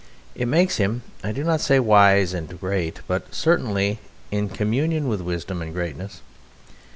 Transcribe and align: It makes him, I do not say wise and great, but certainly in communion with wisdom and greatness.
It 0.33 0.47
makes 0.47 0.77
him, 0.77 1.03
I 1.23 1.31
do 1.31 1.43
not 1.43 1.61
say 1.61 1.79
wise 1.79 2.33
and 2.33 2.59
great, 2.59 3.01
but 3.07 3.31
certainly 3.35 3.99
in 4.31 4.49
communion 4.49 5.07
with 5.07 5.21
wisdom 5.21 5.61
and 5.61 5.71
greatness. 5.75 6.21